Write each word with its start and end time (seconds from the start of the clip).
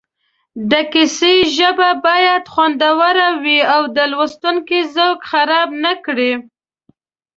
د 0.71 0.73
کیسې 0.93 1.35
ژبه 1.57 1.89
باید 2.07 2.43
خوندوره 2.53 3.29
وي 3.43 3.59
او 3.75 3.81
د 3.95 3.97
لوستونکي 4.11 4.79
ذوق 4.95 5.19
خراب 5.29 5.69
نه 5.83 5.93
کړي 6.05 6.33